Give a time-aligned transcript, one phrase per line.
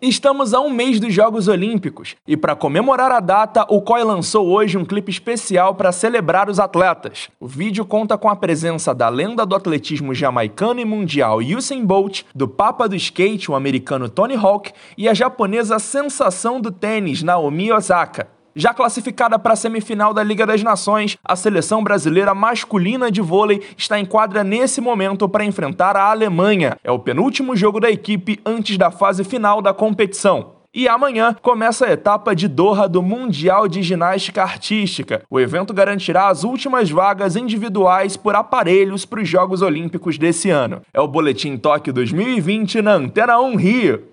[0.00, 4.46] Estamos a um mês dos Jogos Olímpicos e, para comemorar a data, o COI lançou
[4.46, 7.28] hoje um clipe especial para celebrar os atletas.
[7.40, 12.22] O vídeo conta com a presença da lenda do atletismo jamaicano e mundial Usain Bolt,
[12.32, 17.72] do papa do skate, o americano Tony Hawk, e a japonesa sensação do tênis Naomi
[17.72, 18.37] Osaka.
[18.60, 23.62] Já classificada para a semifinal da Liga das Nações, a seleção brasileira masculina de vôlei
[23.76, 26.76] está em quadra nesse momento para enfrentar a Alemanha.
[26.82, 30.58] É o penúltimo jogo da equipe antes da fase final da competição.
[30.74, 35.22] E amanhã começa a etapa de Doha do Mundial de Ginástica Artística.
[35.30, 40.82] O evento garantirá as últimas vagas individuais por aparelhos para os Jogos Olímpicos desse ano.
[40.92, 44.04] É o Boletim Tóquio 2020 na Antena 1 Rio.